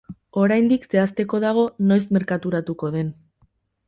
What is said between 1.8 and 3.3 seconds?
noiz merkaturatuko den.